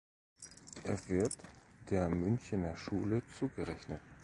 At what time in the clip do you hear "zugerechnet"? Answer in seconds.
3.37-4.01